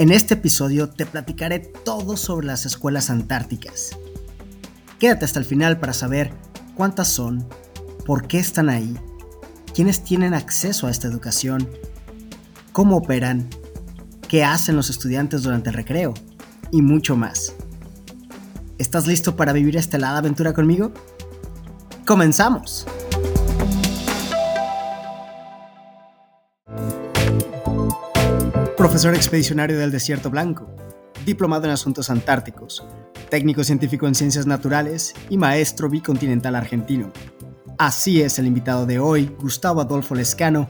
En 0.00 0.10
este 0.12 0.32
episodio 0.32 0.88
te 0.88 1.04
platicaré 1.04 1.58
todo 1.58 2.16
sobre 2.16 2.46
las 2.46 2.64
escuelas 2.64 3.10
antárticas. 3.10 3.98
Quédate 4.98 5.26
hasta 5.26 5.38
el 5.38 5.44
final 5.44 5.78
para 5.78 5.92
saber 5.92 6.32
cuántas 6.74 7.08
son, 7.08 7.46
por 8.06 8.26
qué 8.26 8.38
están 8.38 8.70
ahí, 8.70 8.96
quiénes 9.74 10.02
tienen 10.02 10.32
acceso 10.32 10.86
a 10.86 10.90
esta 10.90 11.06
educación, 11.06 11.68
cómo 12.72 12.96
operan, 12.96 13.46
qué 14.26 14.42
hacen 14.42 14.74
los 14.74 14.88
estudiantes 14.88 15.42
durante 15.42 15.68
el 15.68 15.76
recreo 15.76 16.14
y 16.72 16.80
mucho 16.80 17.14
más. 17.14 17.52
¿Estás 18.78 19.06
listo 19.06 19.36
para 19.36 19.52
vivir 19.52 19.76
esta 19.76 19.98
helada 19.98 20.20
aventura 20.20 20.54
conmigo? 20.54 20.94
¡Comenzamos! 22.06 22.86
Profesor 29.00 29.16
expedicionario 29.16 29.78
del 29.78 29.90
Desierto 29.90 30.28
Blanco, 30.28 30.76
diplomado 31.24 31.64
en 31.64 31.70
Asuntos 31.70 32.10
Antárticos, 32.10 32.84
técnico 33.30 33.64
científico 33.64 34.06
en 34.06 34.14
Ciencias 34.14 34.44
Naturales 34.44 35.14
y 35.30 35.38
maestro 35.38 35.88
bicontinental 35.88 36.54
argentino. 36.54 37.10
Así 37.78 38.20
es 38.20 38.38
el 38.38 38.46
invitado 38.46 38.84
de 38.84 38.98
hoy, 38.98 39.34
Gustavo 39.40 39.80
Adolfo 39.80 40.14
Lescano, 40.14 40.68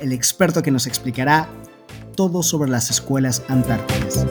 el 0.00 0.12
experto 0.12 0.62
que 0.62 0.70
nos 0.70 0.86
explicará 0.86 1.48
todo 2.14 2.44
sobre 2.44 2.70
las 2.70 2.90
escuelas 2.90 3.42
antárticas. 3.48 4.24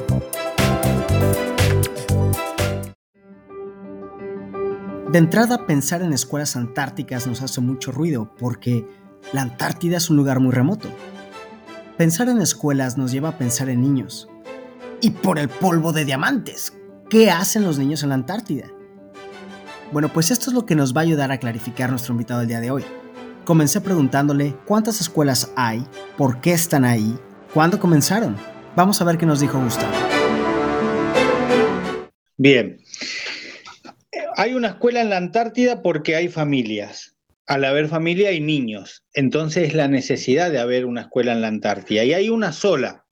De 5.12 5.17
entrada, 5.17 5.67
pensar 5.67 6.01
en 6.01 6.13
escuelas 6.13 6.55
antárticas 6.55 7.27
nos 7.27 7.41
hace 7.41 7.59
mucho 7.59 7.91
ruido 7.91 8.34
porque 8.39 8.87
la 9.34 9.41
Antártida 9.41 9.98
es 9.98 10.09
un 10.09 10.15
lugar 10.15 10.39
muy 10.39 10.53
remoto 10.53 10.87
Pensar 11.97 12.27
en 12.27 12.41
escuelas 12.41 12.98
nos 12.98 13.12
lleva 13.12 13.29
a 13.29 13.37
pensar 13.37 13.70
en 13.70 13.81
niños. 13.81 14.27
Y 14.99 15.12
por 15.12 15.37
el 15.37 15.48
polvo 15.48 15.93
de 15.93 16.05
diamantes. 16.05 16.73
¿Qué 17.07 17.29
hacen 17.29 17.63
los 17.63 17.77
niños 17.77 18.01
en 18.01 18.09
la 18.09 18.15
Antártida? 18.15 18.65
Bueno, 19.91 20.12
pues 20.12 20.31
esto 20.31 20.49
es 20.49 20.55
lo 20.55 20.65
que 20.65 20.73
nos 20.73 20.95
va 20.95 21.01
a 21.01 21.03
ayudar 21.03 21.31
a 21.31 21.37
clarificar 21.37 21.91
nuestro 21.91 22.13
invitado 22.13 22.40
del 22.40 22.49
día 22.49 22.62
de 22.62 22.71
hoy. 22.71 22.84
Comencé 23.45 23.79
preguntándole 23.79 24.55
cuántas 24.65 25.01
escuelas 25.01 25.51
hay, 25.55 25.85
por 26.18 26.41
qué 26.41 26.53
están 26.53 26.84
ahí, 26.84 27.15
cuándo 27.53 27.79
comenzaron. 27.79 28.37
Vamos 28.75 28.99
a 28.99 29.05
ver 29.05 29.20
qué 29.20 29.27
nos 29.27 29.40
dijo 29.40 29.63
Gustavo. 29.63 29.93
Bien. 32.37 32.79
Hay 34.35 34.55
una 34.55 34.70
escuela 34.70 35.01
en 35.01 35.12
la 35.12 35.18
Antártida 35.18 35.84
porque 35.84 36.15
hay 36.15 36.27
familias 36.27 37.12
al 37.46 37.66
haber 37.66 37.88
familia 37.88 38.32
y 38.32 38.40
niños. 38.40 39.04
Entonces 39.13 39.74
la 39.74 39.88
necesidad 39.88 40.52
de 40.52 40.60
haber 40.60 40.86
una 40.86 41.02
escuela 41.02 41.34
en 41.34 41.41
la 41.41 41.48
Antártida. 41.48 42.04
Y 42.04 42.13
hay 42.13 42.30
una 42.30 42.52
sola. 42.52 43.05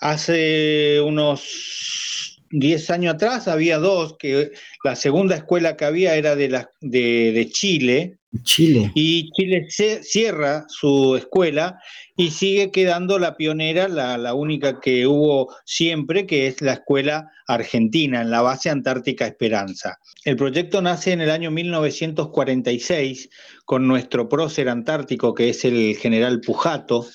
Hace 0.00 1.00
unos 1.00 2.33
10 2.50 2.90
años 2.90 3.14
atrás 3.14 3.48
había 3.48 3.78
dos, 3.78 4.16
que 4.18 4.52
la 4.84 4.96
segunda 4.96 5.36
escuela 5.36 5.76
que 5.76 5.84
había 5.84 6.16
era 6.16 6.36
de, 6.36 6.48
la, 6.48 6.70
de, 6.80 7.48
Chile. 7.52 8.18
Chile. 8.42 8.90
Y 8.94 9.30
Chile 9.32 9.66
cierra 10.02 10.64
su 10.68 11.16
escuela 11.16 11.78
y 12.16 12.30
sigue 12.30 12.70
quedando 12.70 13.18
la 13.18 13.36
pionera, 13.36 13.88
la, 13.88 14.18
la 14.18 14.34
única 14.34 14.80
que 14.80 15.06
hubo 15.06 15.54
siempre, 15.64 16.26
que 16.26 16.46
es 16.46 16.60
la 16.60 16.74
escuela 16.74 17.30
argentina, 17.46 18.20
en 18.22 18.30
la 18.30 18.42
base 18.42 18.70
Antártica 18.70 19.26
Esperanza. 19.26 19.98
El 20.24 20.36
proyecto 20.36 20.80
nace 20.80 21.12
en 21.12 21.20
el 21.20 21.30
año 21.30 21.50
1946 21.50 23.28
con 23.64 23.86
nuestro 23.86 24.28
prócer 24.28 24.68
antártico, 24.68 25.34
que 25.34 25.50
es 25.50 25.64
el 25.64 25.96
general 25.96 26.40
Pujato. 26.40 27.06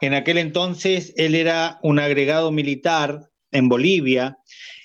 En 0.00 0.14
aquel 0.14 0.38
entonces 0.38 1.14
él 1.16 1.34
era 1.34 1.78
un 1.82 1.98
agregado 1.98 2.50
militar 2.50 3.31
en 3.52 3.68
Bolivia, 3.68 4.38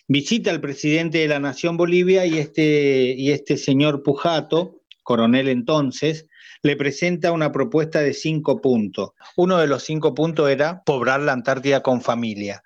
visita 0.07 0.51
al 0.51 0.61
presidente 0.61 1.17
de 1.19 1.27
la 1.27 1.39
Nación 1.39 1.77
Bolivia 1.77 2.25
y 2.25 2.37
este, 2.37 3.15
y 3.17 3.31
este 3.31 3.57
señor 3.57 4.03
Pujato, 4.03 4.81
coronel 5.03 5.47
entonces, 5.47 6.27
le 6.61 6.75
presenta 6.75 7.31
una 7.31 7.51
propuesta 7.51 8.01
de 8.01 8.13
cinco 8.13 8.61
puntos. 8.61 9.11
Uno 9.35 9.57
de 9.57 9.67
los 9.67 9.83
cinco 9.83 10.13
puntos 10.13 10.49
era 10.49 10.83
poblar 10.83 11.21
la 11.21 11.33
Antártida 11.33 11.81
con 11.81 12.01
familia. 12.01 12.63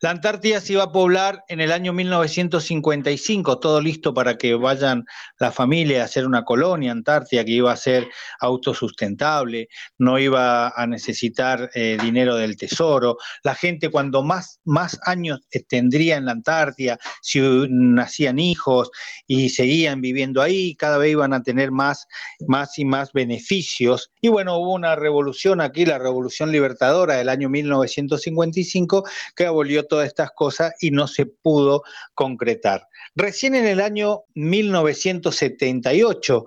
La 0.00 0.10
Antártida 0.10 0.60
se 0.60 0.74
iba 0.74 0.84
a 0.84 0.92
poblar 0.92 1.44
en 1.48 1.60
el 1.60 1.72
año 1.72 1.92
1955, 1.92 3.58
todo 3.58 3.80
listo 3.80 4.14
para 4.14 4.38
que 4.38 4.54
vayan 4.54 5.04
la 5.38 5.52
familia 5.52 6.02
a 6.02 6.04
hacer 6.04 6.26
una 6.26 6.44
colonia 6.44 6.92
antártida 6.92 7.44
que 7.44 7.52
iba 7.52 7.72
a 7.72 7.76
ser 7.76 8.08
autosustentable, 8.40 9.68
no 9.98 10.18
iba 10.18 10.68
a 10.70 10.86
necesitar 10.86 11.70
eh, 11.74 11.98
dinero 12.00 12.36
del 12.36 12.56
tesoro. 12.56 13.18
La 13.42 13.54
gente 13.54 13.90
cuando 13.90 14.22
más, 14.22 14.60
más 14.64 14.98
años 15.04 15.40
tendría 15.68 16.16
en 16.16 16.26
la 16.26 16.32
Antártida, 16.32 16.98
si 17.20 17.40
nacían 17.68 18.38
hijos 18.38 18.90
y 19.26 19.50
seguían 19.50 20.00
viviendo 20.00 20.40
ahí, 20.40 20.74
cada 20.76 20.98
vez 20.98 21.12
iban 21.12 21.32
a 21.32 21.42
tener 21.42 21.70
más, 21.70 22.06
más 22.46 22.78
y 22.78 22.84
más 22.84 23.12
beneficios. 23.12 24.10
Y 24.20 24.28
bueno, 24.28 24.56
hubo 24.56 24.74
una 24.74 24.96
revolución 24.96 25.60
aquí, 25.60 25.84
la 25.84 25.98
Revolución 25.98 26.52
Libertadora 26.52 27.16
del 27.16 27.28
año 27.28 27.48
1955, 27.48 29.04
que 29.36 29.46
abolió 29.46 29.79
todas 29.84 30.06
estas 30.06 30.30
cosas 30.32 30.72
y 30.80 30.90
no 30.90 31.06
se 31.06 31.26
pudo 31.26 31.82
concretar. 32.14 32.86
Recién 33.14 33.54
en 33.54 33.66
el 33.66 33.80
año 33.80 34.22
1978 34.34 36.44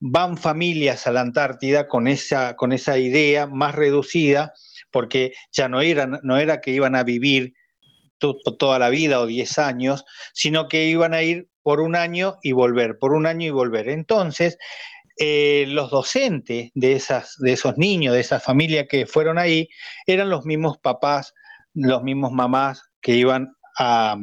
van 0.00 0.36
familias 0.36 1.06
a 1.06 1.12
la 1.12 1.22
Antártida 1.22 1.88
con 1.88 2.08
esa, 2.08 2.56
con 2.56 2.72
esa 2.72 2.98
idea 2.98 3.46
más 3.46 3.74
reducida, 3.74 4.52
porque 4.90 5.32
ya 5.52 5.68
no 5.68 5.80
era, 5.80 6.06
no 6.22 6.38
era 6.38 6.60
que 6.60 6.72
iban 6.72 6.94
a 6.94 7.04
vivir 7.04 7.54
toda 8.18 8.78
la 8.78 8.88
vida 8.88 9.20
o 9.20 9.26
10 9.26 9.58
años, 9.58 10.04
sino 10.32 10.68
que 10.68 10.86
iban 10.86 11.14
a 11.14 11.22
ir 11.22 11.48
por 11.62 11.80
un 11.80 11.96
año 11.96 12.36
y 12.42 12.52
volver, 12.52 12.98
por 12.98 13.12
un 13.12 13.26
año 13.26 13.46
y 13.46 13.50
volver. 13.50 13.88
Entonces, 13.88 14.58
eh, 15.16 15.66
los 15.68 15.90
docentes 15.90 16.70
de, 16.74 16.92
esas, 16.92 17.36
de 17.38 17.52
esos 17.52 17.78
niños, 17.78 18.14
de 18.14 18.20
esa 18.20 18.40
familia 18.40 18.86
que 18.86 19.06
fueron 19.06 19.38
ahí, 19.38 19.68
eran 20.06 20.28
los 20.28 20.44
mismos 20.44 20.78
papás 20.78 21.34
los 21.74 22.02
mismos 22.02 22.32
mamás 22.32 22.82
que 23.00 23.14
iban 23.16 23.54
a, 23.78 24.16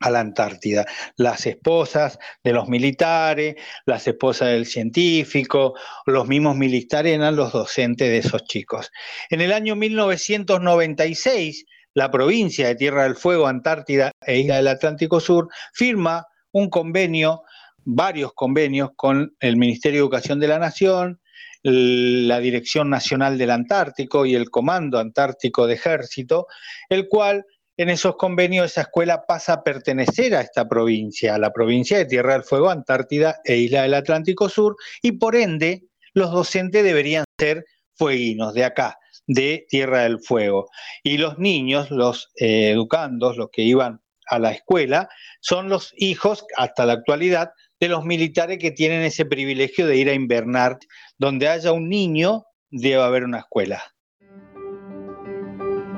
la 0.00 0.20
Antártida, 0.20 0.84
las 1.16 1.46
esposas 1.46 2.18
de 2.42 2.52
los 2.52 2.68
militares, 2.68 3.54
las 3.86 4.06
esposas 4.06 4.48
del 4.48 4.66
científico, 4.66 5.74
los 6.04 6.28
mismos 6.28 6.56
militares 6.56 7.14
eran 7.14 7.36
los 7.36 7.52
docentes 7.52 8.10
de 8.10 8.18
esos 8.18 8.44
chicos. 8.44 8.90
En 9.30 9.40
el 9.40 9.50
año 9.50 9.76
1996, 9.76 11.64
la 11.94 12.10
provincia 12.10 12.68
de 12.68 12.74
Tierra 12.74 13.04
del 13.04 13.16
Fuego, 13.16 13.46
Antártida 13.46 14.12
e 14.26 14.40
Isla 14.40 14.56
del 14.56 14.68
Atlántico 14.68 15.20
Sur 15.20 15.48
firma 15.72 16.26
un 16.52 16.68
convenio, 16.68 17.42
varios 17.84 18.34
convenios 18.34 18.90
con 18.96 19.34
el 19.40 19.56
Ministerio 19.56 20.00
de 20.00 20.02
Educación 20.02 20.38
de 20.38 20.48
la 20.48 20.58
Nación, 20.58 21.18
la 21.64 22.40
Dirección 22.40 22.90
Nacional 22.90 23.38
del 23.38 23.50
Antártico 23.50 24.26
y 24.26 24.34
el 24.34 24.50
Comando 24.50 24.98
Antártico 24.98 25.66
de 25.66 25.74
Ejército, 25.74 26.46
el 26.90 27.08
cual 27.08 27.46
en 27.76 27.88
esos 27.88 28.16
convenios 28.16 28.66
esa 28.66 28.82
escuela 28.82 29.24
pasa 29.26 29.54
a 29.54 29.62
pertenecer 29.64 30.34
a 30.34 30.42
esta 30.42 30.68
provincia, 30.68 31.34
a 31.34 31.38
la 31.38 31.52
provincia 31.52 31.98
de 31.98 32.04
Tierra 32.04 32.34
del 32.34 32.44
Fuego, 32.44 32.70
Antártida 32.70 33.40
e 33.44 33.56
Isla 33.56 33.82
del 33.82 33.94
Atlántico 33.94 34.48
Sur, 34.48 34.76
y 35.02 35.12
por 35.12 35.34
ende 35.34 35.84
los 36.12 36.30
docentes 36.30 36.84
deberían 36.84 37.24
ser 37.38 37.64
fueguinos 37.96 38.54
de 38.54 38.64
acá, 38.64 38.98
de 39.26 39.66
Tierra 39.68 40.02
del 40.02 40.20
Fuego. 40.20 40.68
Y 41.02 41.16
los 41.16 41.38
niños, 41.38 41.90
los 41.90 42.30
eh, 42.36 42.70
educandos, 42.70 43.36
los 43.36 43.48
que 43.50 43.62
iban 43.62 44.00
a 44.26 44.38
la 44.38 44.52
escuela, 44.52 45.08
son 45.40 45.68
los 45.68 45.92
hijos, 45.96 46.44
hasta 46.56 46.86
la 46.86 46.92
actualidad, 46.92 47.50
de 47.84 47.90
los 47.90 48.04
militares 48.04 48.58
que 48.58 48.70
tienen 48.70 49.02
ese 49.02 49.26
privilegio 49.26 49.86
de 49.86 49.96
ir 49.96 50.08
a 50.08 50.14
invernar. 50.14 50.78
Donde 51.18 51.48
haya 51.48 51.72
un 51.72 51.88
niño, 51.88 52.44
debe 52.70 53.02
haber 53.02 53.24
una 53.24 53.40
escuela. 53.40 53.82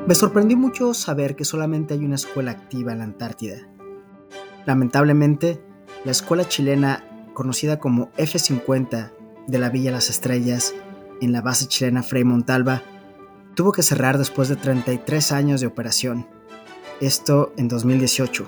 Me 0.06 0.14
sorprendió 0.14 0.56
mucho 0.56 0.94
saber 0.94 1.36
que 1.36 1.44
solamente 1.44 1.94
hay 1.94 2.04
una 2.04 2.16
escuela 2.16 2.50
activa 2.50 2.92
en 2.92 2.98
la 2.98 3.04
Antártida. 3.04 3.68
Lamentablemente, 4.64 5.60
la 6.04 6.10
escuela 6.10 6.48
chilena, 6.48 7.04
conocida 7.34 7.78
como 7.78 8.10
F-50 8.16 9.12
de 9.46 9.58
la 9.58 9.68
Villa 9.70 9.92
Las 9.92 10.10
Estrellas, 10.10 10.74
en 11.20 11.32
la 11.32 11.40
base 11.40 11.66
chilena 11.66 12.02
Frei 12.02 12.24
Montalva, 12.24 12.82
tuvo 13.54 13.72
que 13.72 13.82
cerrar 13.82 14.18
después 14.18 14.48
de 14.48 14.56
33 14.56 15.32
años 15.32 15.60
de 15.60 15.68
operación. 15.68 16.26
Esto 17.00 17.52
en 17.56 17.68
2018, 17.68 18.44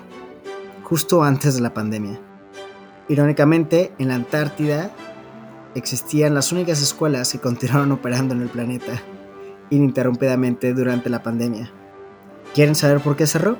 justo 0.83 1.23
antes 1.23 1.55
de 1.55 1.61
la 1.61 1.73
pandemia. 1.73 2.28
Irónicamente, 3.09 3.91
en 3.97 4.07
la 4.09 4.15
Antártida 4.15 4.91
existían 5.75 6.33
las 6.33 6.51
únicas 6.51 6.81
escuelas 6.81 7.31
que 7.31 7.39
continuaron 7.39 7.91
operando 7.93 8.33
en 8.33 8.41
el 8.41 8.49
planeta 8.49 9.01
ininterrumpidamente 9.71 10.73
durante 10.73 11.09
la 11.09 11.21
pandemia. 11.21 11.71
¿Quieren 12.53 12.75
saber 12.75 13.01
por 13.01 13.15
qué 13.15 13.27
cerró? 13.27 13.57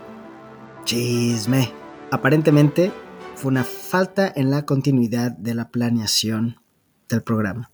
Chisme. 0.83 1.71
Aparentemente 2.11 2.91
fue 3.35 3.51
una 3.51 3.63
falta 3.63 4.31
en 4.35 4.49
la 4.49 4.65
continuidad 4.65 5.31
de 5.31 5.53
la 5.53 5.69
planeación 5.69 6.61
del 7.07 7.21
programa. 7.21 7.71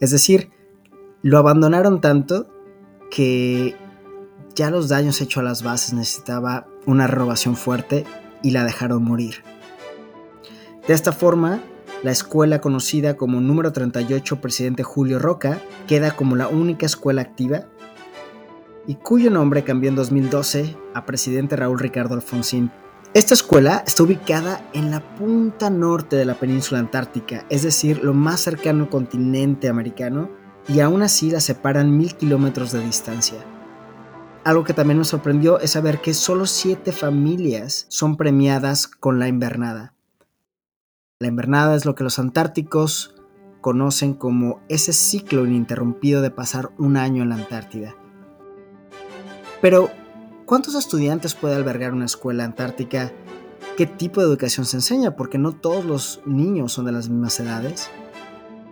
Es 0.00 0.10
decir, 0.10 0.50
lo 1.22 1.38
abandonaron 1.38 2.00
tanto 2.00 2.48
que 3.10 3.74
ya 4.54 4.70
los 4.70 4.88
daños 4.88 5.20
hechos 5.20 5.40
a 5.40 5.44
las 5.44 5.62
bases 5.62 5.94
necesitaba 5.94 6.66
una 6.84 7.06
renovación 7.06 7.56
fuerte 7.56 8.04
y 8.42 8.50
la 8.50 8.64
dejaron 8.64 9.04
morir. 9.04 9.42
De 10.86 10.94
esta 10.94 11.12
forma, 11.12 11.60
la 12.02 12.10
escuela 12.10 12.60
conocida 12.60 13.16
como 13.16 13.40
número 13.40 13.72
38 13.72 14.40
Presidente 14.40 14.82
Julio 14.82 15.20
Roca 15.20 15.60
queda 15.86 16.16
como 16.16 16.34
la 16.34 16.48
única 16.48 16.86
escuela 16.86 17.22
activa 17.22 17.66
y 18.88 18.96
cuyo 18.96 19.30
nombre 19.30 19.62
cambió 19.62 19.90
en 19.90 19.94
2012 19.94 20.76
a 20.94 21.06
Presidente 21.06 21.54
Raúl 21.54 21.78
Ricardo 21.78 22.16
Alfonsín. 22.16 22.72
Esta 23.14 23.34
escuela 23.34 23.84
está 23.86 24.02
ubicada 24.02 24.68
en 24.72 24.90
la 24.90 25.14
punta 25.14 25.70
norte 25.70 26.16
de 26.16 26.24
la 26.24 26.34
península 26.34 26.80
antártica, 26.80 27.46
es 27.48 27.62
decir, 27.62 28.02
lo 28.02 28.12
más 28.12 28.40
cercano 28.40 28.84
al 28.84 28.90
continente 28.90 29.68
americano, 29.68 30.30
y 30.66 30.80
aún 30.80 31.02
así 31.02 31.30
la 31.30 31.40
separan 31.40 31.96
mil 31.96 32.16
kilómetros 32.16 32.72
de 32.72 32.80
distancia. 32.80 33.38
Algo 34.42 34.64
que 34.64 34.74
también 34.74 34.98
nos 34.98 35.08
sorprendió 35.08 35.60
es 35.60 35.70
saber 35.70 36.00
que 36.00 36.14
solo 36.14 36.46
siete 36.46 36.90
familias 36.90 37.86
son 37.88 38.16
premiadas 38.16 38.88
con 38.88 39.20
la 39.20 39.28
invernada. 39.28 39.94
La 41.22 41.28
invernada 41.28 41.76
es 41.76 41.84
lo 41.84 41.94
que 41.94 42.02
los 42.02 42.18
antárticos 42.18 43.14
conocen 43.60 44.12
como 44.12 44.60
ese 44.68 44.92
ciclo 44.92 45.46
ininterrumpido 45.46 46.20
de 46.20 46.32
pasar 46.32 46.70
un 46.78 46.96
año 46.96 47.22
en 47.22 47.28
la 47.28 47.36
Antártida. 47.36 47.94
Pero, 49.60 49.88
¿cuántos 50.46 50.74
estudiantes 50.74 51.36
puede 51.36 51.54
albergar 51.54 51.92
una 51.92 52.06
escuela 52.06 52.42
antártica? 52.42 53.12
¿Qué 53.76 53.86
tipo 53.86 54.20
de 54.20 54.26
educación 54.26 54.66
se 54.66 54.78
enseña? 54.78 55.14
Porque 55.14 55.38
no 55.38 55.52
todos 55.52 55.84
los 55.84 56.20
niños 56.26 56.72
son 56.72 56.86
de 56.86 56.92
las 56.92 57.08
mismas 57.08 57.38
edades. 57.38 57.88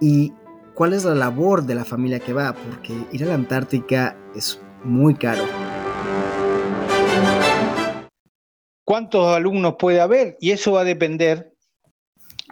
¿Y 0.00 0.32
cuál 0.74 0.92
es 0.92 1.04
la 1.04 1.14
labor 1.14 1.62
de 1.62 1.76
la 1.76 1.84
familia 1.84 2.18
que 2.18 2.32
va? 2.32 2.52
Porque 2.52 3.06
ir 3.12 3.22
a 3.22 3.26
la 3.26 3.34
Antártica 3.34 4.16
es 4.34 4.60
muy 4.82 5.14
caro. 5.14 5.44
¿Cuántos 8.84 9.36
alumnos 9.36 9.76
puede 9.78 10.00
haber? 10.00 10.36
Y 10.40 10.50
eso 10.50 10.72
va 10.72 10.80
a 10.80 10.84
depender, 10.84 11.49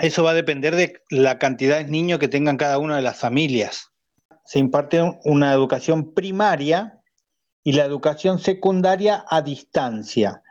eso 0.00 0.22
va 0.22 0.30
a 0.30 0.34
depender 0.34 0.76
de 0.76 1.02
la 1.10 1.38
cantidad 1.38 1.78
de 1.78 1.84
niños 1.84 2.18
que 2.18 2.28
tengan 2.28 2.56
cada 2.56 2.78
una 2.78 2.96
de 2.96 3.02
las 3.02 3.18
familias. 3.18 3.92
Se 4.44 4.58
imparte 4.58 5.02
una 5.24 5.52
educación 5.52 6.14
primaria 6.14 7.00
y 7.62 7.72
la 7.72 7.84
educación 7.84 8.38
secundaria 8.38 9.24
a 9.28 9.42
distancia. 9.42 10.42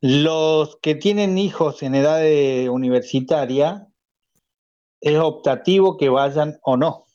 Los 0.00 0.78
que 0.82 0.94
tienen 0.94 1.38
hijos 1.38 1.82
en 1.82 1.94
edad 1.94 2.20
universitaria, 2.68 3.88
es 5.00 5.18
optativo 5.18 5.96
que 5.96 6.08
vayan 6.08 6.58
o 6.62 6.76
no. 6.76 7.06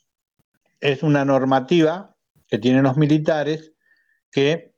Es 0.79 1.03
una 1.03 1.25
normativa 1.25 2.15
que 2.47 2.57
tienen 2.57 2.83
los 2.83 2.97
militares 2.97 3.73
que 4.31 4.70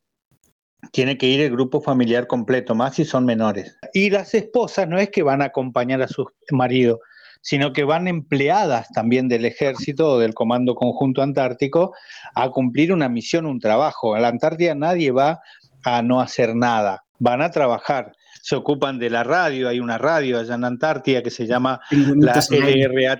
tiene 0.91 1.17
que 1.17 1.27
ir 1.27 1.41
el 1.41 1.51
grupo 1.51 1.81
familiar 1.81 2.27
completo, 2.27 2.75
más 2.75 2.95
si 2.95 3.05
son 3.05 3.25
menores. 3.25 3.77
Y 3.93 4.09
las 4.09 4.33
esposas 4.33 4.87
no 4.87 4.99
es 4.99 5.09
que 5.09 5.23
van 5.23 5.41
a 5.41 5.45
acompañar 5.45 6.01
a 6.01 6.07
su 6.07 6.27
marido, 6.51 6.99
sino 7.41 7.73
que 7.73 7.83
van 7.83 8.07
empleadas 8.07 8.89
también 8.93 9.27
del 9.27 9.45
ejército 9.45 10.11
o 10.11 10.19
del 10.19 10.33
Comando 10.33 10.75
Conjunto 10.75 11.21
Antártico 11.21 11.93
a 12.35 12.49
cumplir 12.49 12.91
una 12.93 13.09
misión, 13.09 13.45
un 13.45 13.59
trabajo. 13.59 14.15
A 14.15 14.19
la 14.19 14.29
Antártida 14.29 14.75
nadie 14.75 15.11
va 15.11 15.41
a 15.83 16.01
no 16.01 16.21
hacer 16.21 16.55
nada, 16.55 17.03
van 17.19 17.41
a 17.41 17.51
trabajar. 17.51 18.13
Se 18.41 18.55
ocupan 18.55 18.99
de 18.99 19.09
la 19.09 19.23
radio, 19.23 19.69
hay 19.69 19.79
una 19.79 19.97
radio 19.97 20.39
allá 20.39 20.55
en 20.55 20.65
Antártida 20.65 21.21
que 21.21 21.29
se 21.29 21.45
llama 21.45 21.79
la 21.91 22.41
LRA 22.49 23.19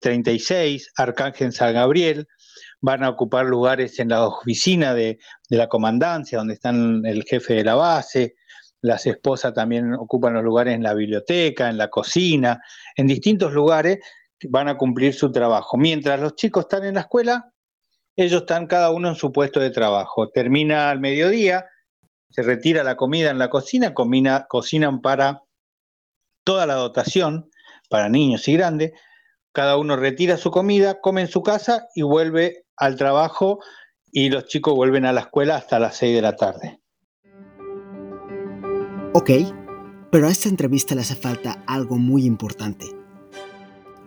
36, 0.00 0.92
Arcángel 0.96 1.52
San 1.52 1.74
Gabriel, 1.74 2.26
van 2.84 3.02
a 3.02 3.08
ocupar 3.08 3.46
lugares 3.46 3.98
en 3.98 4.10
la 4.10 4.26
oficina 4.26 4.92
de, 4.92 5.18
la 5.48 5.68
comandancia, 5.68 6.36
donde 6.36 6.52
están 6.52 7.06
el 7.06 7.24
jefe 7.24 7.54
de 7.54 7.64
la 7.64 7.76
base, 7.76 8.34
las 8.82 9.06
esposas 9.06 9.54
también 9.54 9.94
ocupan 9.94 10.34
los 10.34 10.44
lugares 10.44 10.74
en 10.74 10.82
la 10.82 10.92
biblioteca, 10.92 11.70
en 11.70 11.78
la 11.78 11.88
cocina, 11.88 12.60
en 12.94 13.06
distintos 13.06 13.54
lugares 13.54 14.00
van 14.50 14.68
a 14.68 14.76
cumplir 14.76 15.14
su 15.14 15.32
trabajo. 15.32 15.78
Mientras 15.78 16.20
los 16.20 16.36
chicos 16.36 16.64
están 16.64 16.84
en 16.84 16.96
la 16.96 17.00
escuela, 17.00 17.50
ellos 18.16 18.42
están 18.42 18.66
cada 18.66 18.90
uno 18.90 19.08
en 19.08 19.14
su 19.14 19.32
puesto 19.32 19.60
de 19.60 19.70
trabajo. 19.70 20.28
Termina 20.28 20.90
al 20.90 21.00
mediodía, 21.00 21.64
se 22.28 22.42
retira 22.42 22.84
la 22.84 22.96
comida 22.96 23.30
en 23.30 23.38
la 23.38 23.48
cocina, 23.48 23.94
cocinan 23.94 25.00
para 25.00 25.40
toda 26.44 26.66
la 26.66 26.74
dotación, 26.74 27.48
para 27.88 28.10
niños 28.10 28.46
y 28.48 28.52
grandes, 28.52 28.92
cada 29.52 29.78
uno 29.78 29.96
retira 29.96 30.36
su 30.36 30.50
comida, 30.50 31.00
come 31.00 31.22
en 31.22 31.28
su 31.28 31.42
casa 31.42 31.86
y 31.94 32.02
vuelve 32.02 32.63
al 32.76 32.96
trabajo 32.96 33.60
y 34.10 34.30
los 34.30 34.46
chicos 34.46 34.74
vuelven 34.74 35.06
a 35.06 35.12
la 35.12 35.22
escuela 35.22 35.56
hasta 35.56 35.78
las 35.78 35.96
6 35.96 36.14
de 36.14 36.22
la 36.22 36.36
tarde. 36.36 36.80
Ok, 39.12 39.30
pero 40.10 40.28
a 40.28 40.30
esta 40.30 40.48
entrevista 40.48 40.94
le 40.94 41.02
hace 41.02 41.14
falta 41.14 41.62
algo 41.66 41.96
muy 41.96 42.24
importante. 42.24 42.86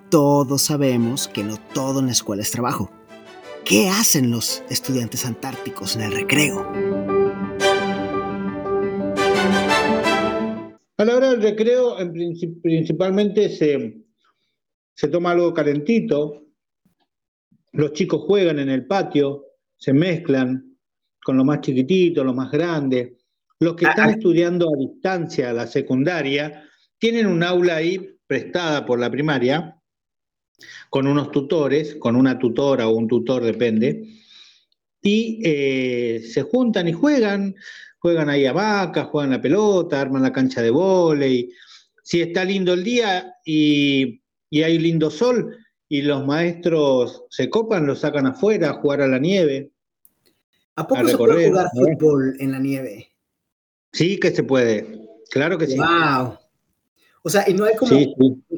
Todos 0.10 0.62
sabemos 0.62 1.28
que 1.28 1.44
no 1.44 1.58
todo 1.74 2.00
en 2.00 2.06
la 2.06 2.14
escuela 2.14 2.42
es 2.42 2.52
trabajo. 2.52 2.90
¿Qué 3.66 3.90
hacen 3.90 4.32
los 4.32 4.64
estudiantes 4.70 5.26
antárticos 5.26 5.98
en 5.98 6.04
el 6.04 6.14
recreo? 6.14 6.66
A 11.00 11.06
la 11.06 11.16
hora 11.16 11.32
del 11.32 11.42
recreo, 11.42 11.98
principalmente 12.64 13.50
se, 13.50 14.02
se 14.96 15.08
toma 15.10 15.32
algo 15.32 15.54
calentito, 15.54 16.47
los 17.74 17.94
chicos 17.94 18.22
juegan 18.26 18.60
en 18.60 18.70
el 18.70 18.86
patio, 18.86 19.46
se 19.78 19.94
mezclan 19.94 20.78
con 21.24 21.38
los 21.38 21.46
más 21.46 21.62
chiquititos, 21.62 22.26
los 22.26 22.36
más 22.36 22.52
grandes. 22.52 23.14
Los 23.60 23.76
que 23.76 23.86
ah, 23.86 23.90
están 23.90 24.10
ah. 24.10 24.12
estudiando 24.14 24.68
a 24.68 24.78
distancia 24.78 25.54
la 25.54 25.68
secundaria 25.68 26.64
tienen 27.00 27.28
un 27.28 27.44
aula 27.44 27.78
ahí 27.78 28.18
prestada 28.26 28.86
por 28.86 29.00
la 29.00 29.10
primaria 29.10 29.78
con 30.90 31.08
unos 31.08 31.32
tutores, 31.32 31.96
con 31.96 32.16
una 32.16 32.40
tutora 32.40 32.88
o 32.88 32.96
un 32.96 33.08
tutor, 33.08 33.44
depende, 33.44 34.08
y 35.02 35.40
eh, 35.44 36.22
se 36.28 36.42
juntan 36.42 36.88
y 36.88 36.94
juegan, 36.94 37.56
juegan 38.00 38.30
ahí 38.30 38.46
a 38.46 38.54
vacas, 38.54 39.08
juegan 39.08 39.32
la 39.32 39.42
pelota, 39.42 40.02
arman 40.02 40.24
la 40.24 40.34
cancha 40.34 40.62
de 40.62 40.72
vóley. 40.72 41.52
Si 42.04 42.22
está 42.22 42.44
lindo 42.44 42.74
el 42.74 42.84
día 42.84 43.36
y, 43.46 44.22
y 44.50 44.64
hay 44.64 44.80
lindo 44.80 45.12
sol, 45.12 45.56
y 45.90 46.02
los 46.02 46.26
maestros 46.26 47.26
se 47.30 47.50
copan, 47.50 47.86
los 47.86 48.00
sacan 48.00 48.28
afuera 48.28 48.72
a 48.72 48.74
jugar 48.74 49.02
a 49.02 49.08
la 49.08 49.20
nieve. 49.20 49.72
¿A 50.76 50.88
poco 50.88 51.08
se 51.08 51.18
puede 51.18 51.50
jugar 51.50 51.70
fútbol 51.74 52.36
en 52.40 52.52
la 52.52 52.60
nieve? 52.60 53.12
Sí 53.92 54.20
que 54.20 54.32
se 54.32 54.44
puede, 54.44 55.00
claro 55.32 55.58
que 55.58 55.68
sí. 55.68 55.78
Wow. 55.78 56.38
O 57.24 57.30
sea, 57.30 57.50
y 57.50 57.54
no 57.54 57.66
hay 57.66 57.76
como, 57.76 58.00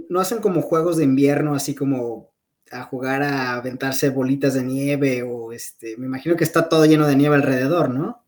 no 0.10 0.20
hacen 0.20 0.40
como 0.40 0.62
juegos 0.62 0.98
de 0.98 1.04
invierno, 1.04 1.56
así 1.56 1.74
como 1.74 2.30
a 2.72 2.84
jugar 2.84 3.24
a 3.24 3.56
aventarse 3.56 4.10
bolitas 4.10 4.54
de 4.54 4.64
nieve 4.64 5.24
o 5.24 5.52
este, 5.52 5.98
me 5.98 6.06
imagino 6.06 6.36
que 6.36 6.44
está 6.44 6.70
todo 6.70 6.86
lleno 6.86 7.08
de 7.08 7.16
nieve 7.16 7.36
alrededor, 7.36 7.90
¿no? 7.90 8.24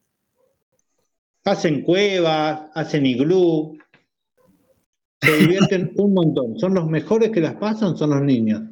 Hacen 1.44 1.82
cuevas, 1.84 2.70
hacen 2.74 3.06
iglú, 3.06 3.78
se 5.22 5.38
divierten 5.38 5.94
un 5.98 6.14
montón. 6.14 6.58
Son 6.60 6.74
los 6.74 6.88
mejores 6.88 7.32
que 7.32 7.42
las 7.42 7.56
pasan, 7.56 7.98
son 7.98 8.12
los 8.12 8.22
niños. 8.22 8.71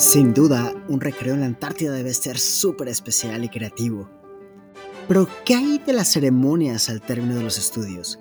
Sin 0.00 0.32
duda, 0.32 0.72
un 0.88 0.98
recreo 0.98 1.34
en 1.34 1.40
la 1.40 1.46
Antártida 1.46 1.92
debe 1.92 2.14
ser 2.14 2.38
súper 2.38 2.88
especial 2.88 3.44
y 3.44 3.50
creativo. 3.50 4.08
Pero, 5.06 5.28
¿qué 5.44 5.54
hay 5.54 5.76
de 5.76 5.92
las 5.92 6.08
ceremonias 6.08 6.88
al 6.88 7.02
término 7.02 7.34
de 7.34 7.42
los 7.42 7.58
estudios? 7.58 8.18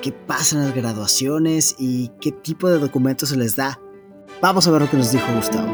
¿Qué 0.00 0.12
pasa 0.12 0.54
en 0.54 0.62
las 0.62 0.76
graduaciones 0.76 1.74
y 1.76 2.12
qué 2.20 2.30
tipo 2.30 2.68
de 2.68 2.78
documentos 2.78 3.30
se 3.30 3.36
les 3.36 3.56
da? 3.56 3.80
Vamos 4.40 4.68
a 4.68 4.70
ver 4.70 4.82
lo 4.82 4.88
que 4.88 4.96
nos 4.96 5.10
dijo 5.10 5.26
Gustavo. 5.34 5.66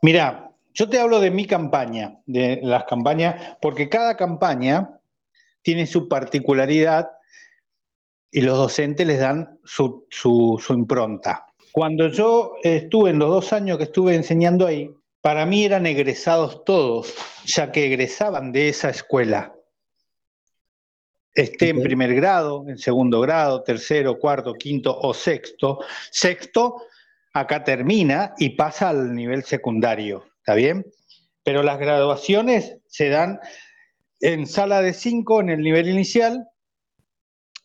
Mira, 0.00 0.52
yo 0.72 0.88
te 0.88 1.00
hablo 1.00 1.18
de 1.18 1.32
mi 1.32 1.48
campaña, 1.48 2.20
de 2.26 2.60
las 2.62 2.84
campañas, 2.84 3.56
porque 3.60 3.88
cada 3.88 4.16
campaña 4.16 5.00
tiene 5.62 5.84
su 5.84 6.06
particularidad 6.06 7.10
y 8.30 8.42
los 8.42 8.56
docentes 8.56 9.04
les 9.04 9.18
dan 9.18 9.58
su, 9.64 10.06
su 10.10 10.60
impronta. 10.72 11.47
Cuando 11.72 12.08
yo 12.08 12.56
estuve 12.62 13.10
en 13.10 13.18
los 13.18 13.28
dos 13.30 13.52
años 13.52 13.78
que 13.78 13.84
estuve 13.84 14.14
enseñando 14.14 14.66
ahí, 14.66 14.90
para 15.20 15.46
mí 15.46 15.64
eran 15.64 15.86
egresados 15.86 16.64
todos, 16.64 17.14
ya 17.44 17.72
que 17.72 17.86
egresaban 17.86 18.52
de 18.52 18.68
esa 18.68 18.90
escuela. 18.90 19.54
Esté 21.34 21.68
en 21.68 21.82
primer 21.82 22.14
grado, 22.14 22.64
en 22.68 22.78
segundo 22.78 23.20
grado, 23.20 23.62
tercero, 23.62 24.18
cuarto, 24.18 24.54
quinto 24.54 24.98
o 24.98 25.14
sexto. 25.14 25.80
Sexto, 26.10 26.82
acá 27.32 27.62
termina 27.62 28.34
y 28.38 28.50
pasa 28.50 28.88
al 28.88 29.14
nivel 29.14 29.44
secundario, 29.44 30.24
¿está 30.38 30.54
bien? 30.54 30.86
Pero 31.44 31.62
las 31.62 31.78
graduaciones 31.78 32.78
se 32.86 33.08
dan 33.08 33.38
en 34.20 34.46
sala 34.46 34.82
de 34.82 34.94
cinco 34.94 35.40
en 35.40 35.50
el 35.50 35.62
nivel 35.62 35.88
inicial, 35.88 36.48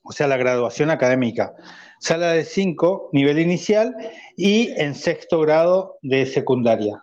o 0.04 0.12
sea, 0.12 0.28
la 0.28 0.38
graduación 0.38 0.92
académica 0.92 1.56
sala 2.04 2.34
de 2.34 2.44
5, 2.44 3.12
nivel 3.14 3.40
inicial, 3.40 3.96
y 4.36 4.72
en 4.76 4.94
sexto 4.94 5.40
grado 5.40 6.00
de 6.02 6.26
secundaria. 6.26 7.02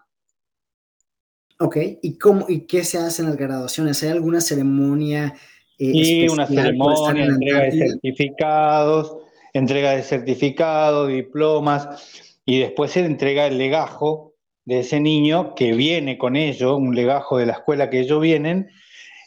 Ok, 1.59 1.79
¿y 2.03 2.19
cómo 2.19 2.45
y 2.49 2.67
qué 2.67 2.85
se 2.85 2.99
hace 2.99 3.23
en 3.23 3.29
las 3.29 3.39
graduaciones? 3.39 4.03
¿Hay 4.03 4.11
alguna 4.11 4.43
ceremonia? 4.43 5.35
Eh, 5.79 5.93
sí, 5.93 6.29
una 6.29 6.47
ceremonia, 6.47 7.25
entrega 7.25 7.63
de 7.63 7.73
certificados, 7.73 9.17
entrega 9.55 9.93
de 9.93 10.03
certificados, 10.03 11.09
diplomas, 11.09 12.37
y 12.45 12.61
después 12.61 12.91
se 12.91 13.01
entrega 13.01 13.47
el 13.47 13.57
legajo 13.57 14.35
de 14.67 14.81
ese 14.81 15.01
niño 15.01 15.55
que 15.55 15.73
viene 15.73 16.19
con 16.19 16.37
ello, 16.37 16.77
un 16.77 16.95
legajo 16.95 17.39
de 17.39 17.47
la 17.47 17.55
escuela 17.55 17.89
que 17.89 18.01
ellos 18.01 18.21
vienen, 18.21 18.69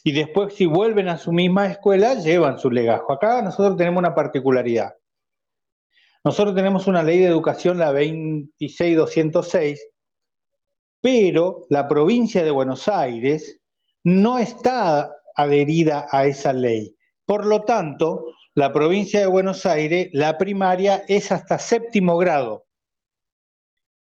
y 0.04 0.12
después 0.12 0.54
si 0.54 0.66
vuelven 0.66 1.08
a 1.08 1.18
su 1.18 1.32
misma 1.32 1.68
escuela, 1.68 2.16
llevan 2.16 2.60
su 2.60 2.70
legajo. 2.70 3.14
Acá 3.14 3.42
nosotros 3.42 3.78
tenemos 3.78 4.00
una 4.00 4.14
particularidad. 4.14 4.96
Nosotros 6.26 6.56
tenemos 6.56 6.88
una 6.88 7.04
ley 7.04 7.20
de 7.20 7.28
educación, 7.28 7.78
la 7.78 7.92
26206, 7.92 9.86
pero 11.02 11.66
la 11.70 11.88
provincia 11.88 12.44
de 12.44 12.52
Buenos 12.52 12.88
Aires 12.88 13.60
no 14.04 14.40
está 14.40 15.14
adherida 15.36 16.08
a 16.12 16.26
esa 16.26 16.54
ley. 16.54 16.96
Por 17.26 17.46
lo 17.46 17.64
tanto, 17.64 18.26
la 18.56 18.72
provincia 18.72 19.20
de 19.20 19.28
Buenos 19.28 19.66
Aires, 19.66 20.10
la 20.14 20.38
primaria 20.38 21.04
es 21.08 21.32
hasta 21.32 21.58
séptimo 21.60 22.18
grado. 22.18 22.66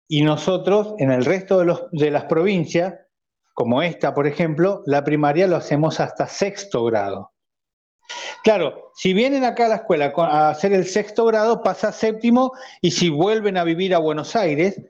Y 0.07 0.23
nosotros, 0.23 0.95
en 0.97 1.11
el 1.11 1.25
resto 1.25 1.59
de, 1.59 1.75
de 1.91 2.11
las 2.11 2.25
provincias, 2.25 2.95
como 3.61 3.83
esta, 3.83 4.15
por 4.15 4.25
ejemplo, 4.25 4.81
la 4.87 5.03
primaria 5.03 5.45
lo 5.45 5.55
hacemos 5.55 5.99
hasta 5.99 6.25
sexto 6.25 6.83
grado. 6.83 7.31
Claro, 8.43 8.91
si 8.95 9.13
vienen 9.13 9.43
acá 9.43 9.67
a 9.67 9.69
la 9.69 9.75
escuela 9.75 10.11
a 10.17 10.49
hacer 10.49 10.73
el 10.73 10.87
sexto 10.87 11.25
grado, 11.25 11.61
pasa 11.61 11.91
séptimo 11.91 12.53
y 12.81 12.89
si 12.89 13.09
vuelven 13.09 13.57
a 13.57 13.63
vivir 13.63 13.93
a 13.93 13.99
Buenos 13.99 14.35
Aires, 14.35 14.81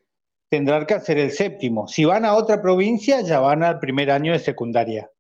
tendrán 0.48 0.86
que 0.86 0.94
hacer 0.94 1.18
el 1.18 1.32
séptimo. 1.32 1.86
Si 1.90 2.06
van 2.06 2.24
a 2.24 2.34
otra 2.34 2.62
provincia, 2.62 3.20
ya 3.20 3.42
van 3.42 3.62
al 3.62 3.78
primer 3.78 4.10
año 4.10 4.32
de 4.32 4.40
secundaria. 4.40 5.12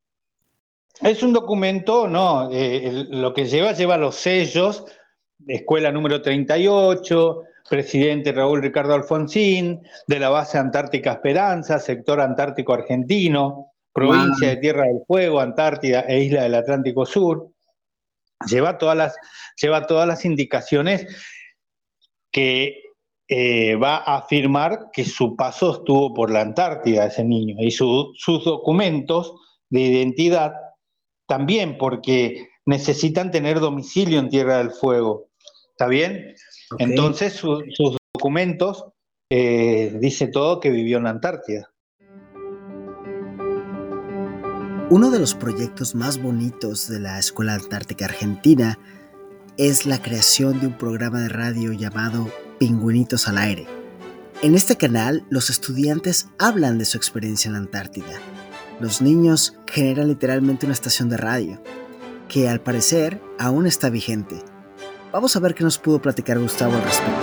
Es 1.01 1.22
un 1.22 1.34
documento, 1.34 2.08
¿no? 2.08 2.50
Eh, 2.53 3.05
lo 3.10 3.34
que 3.34 3.48
lleva, 3.48 3.74
lleva 3.74 3.98
los 3.98 4.15
sellos, 4.15 4.86
escuela 5.46 5.91
número 5.91 6.22
38, 6.22 7.43
presidente 7.72 8.34
Raúl 8.34 8.62
Ricardo 8.62 8.94
Alfonsín, 8.94 9.82
de 10.06 10.20
la 10.20 10.28
base 10.28 10.58
Antártica 10.58 11.13
Esperanza, 11.13 11.80
sector 11.80 12.20
Antártico 12.20 12.74
Argentino, 12.74 13.72
provincia 13.94 14.50
de 14.50 14.58
Tierra 14.58 14.88
del 14.88 15.00
Fuego, 15.08 15.40
Antártida 15.40 16.01
e 16.01 16.25
Isla 16.25 16.44
del 16.44 16.56
Atlántico 16.56 17.06
Sur. 17.06 17.50
Lleva 18.46 18.78
todas 18.78 18.98
las, 18.98 19.16
lleva 19.56 19.88
todas 19.88 20.06
las 20.06 20.25
indicaciones 20.25 21.08
que 22.30 22.75
eh, 23.30 23.75
va 23.75 24.00
a 24.00 24.18
afirmar 24.18 24.90
que 24.92 25.06
su 25.06 25.38
paso 25.38 25.78
estuvo 25.78 26.13
por 26.13 26.30
la 26.30 26.42
Antártida, 26.42 27.06
ese 27.06 27.24
niño, 27.24 27.56
y 27.58 27.72
sus 27.72 28.44
documentos 28.44 29.34
de 29.70 29.80
identidad 29.80 30.56
también, 31.25 31.78
porque 31.78 32.50
necesitan 32.66 33.32
tener 33.32 33.62
domicilio 33.62 34.20
en 34.20 34.28
Tierra 34.28 34.58
del 34.58 34.72
Fuego. 34.72 35.30
¿Está 35.72 35.88
bien? 35.88 36.36
Entonces 36.80 37.34
sus 37.34 37.98
documentos 38.13 38.86
eh, 39.30 39.98
dice 40.00 40.28
todo 40.28 40.60
que 40.60 40.70
vivió 40.70 40.98
en 40.98 41.06
la 41.06 41.12
Antártida. 41.12 41.72
Uno 44.90 45.10
de 45.10 45.20
los 45.20 45.36
proyectos 45.36 45.96
más 45.96 46.22
bonitos 46.22 46.90
de 46.90 47.00
la 47.00 47.18
Escuela 47.18 47.54
Antártica 47.54 48.06
Argentina 48.06 48.78
es 49.58 49.86
la 49.86 50.01
creación 50.01 50.60
de 50.60 50.68
un 50.68 50.78
programa 50.78 51.22
de 51.22 51.30
radio 51.30 51.72
llamado 51.72 52.28
Pingüinitos 52.60 53.28
al 53.30 53.38
Aire. 53.38 53.68
En 54.42 54.54
este 54.54 54.75
canal, 54.75 55.24
los 55.30 55.50
estudiantes 55.50 56.28
hablan 56.40 56.78
de 56.78 56.86
su 56.86 56.98
experiencia 56.98 57.48
en 57.48 57.54
la 57.54 57.60
Antártida. 57.60 58.20
Los 58.82 59.01
niños 59.01 59.58
generan 59.66 60.10
literalmente 60.10 60.66
una 60.66 60.74
estación 60.74 61.08
de 61.08 61.18
radio, 61.18 61.62
que 62.28 62.50
al 62.50 62.60
parecer 62.60 63.22
aún 63.40 63.68
está 63.68 63.90
vigente. 63.90 64.44
Vamos 65.12 65.36
a 65.36 65.41
ver 65.41 65.53
qué 65.53 65.63
nos 65.63 65.77
pudo 65.77 66.01
platicar 66.01 66.39
Gustavo 66.39 66.74
al 66.74 66.84
respecto. 66.84 67.22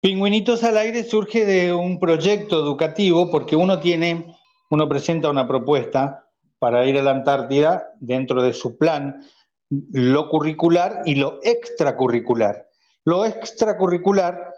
Pingüinitos 0.00 0.62
al 0.62 0.76
aire 0.76 1.02
surge 1.02 1.44
de 1.44 1.72
un 1.72 1.98
proyecto 1.98 2.60
educativo 2.60 3.30
porque 3.30 3.56
uno 3.56 3.80
tiene, 3.80 4.36
uno 4.70 4.88
presenta 4.88 5.28
una 5.28 5.48
propuesta 5.48 6.28
para 6.60 6.86
ir 6.86 6.98
a 6.98 7.02
la 7.02 7.10
Antártida 7.10 7.88
dentro 7.98 8.42
de 8.42 8.52
su 8.52 8.78
plan 8.78 9.20
lo 9.92 10.28
curricular 10.28 11.02
y 11.04 11.16
lo 11.16 11.40
extracurricular. 11.42 12.68
Lo 13.04 13.24
extracurricular 13.24 14.52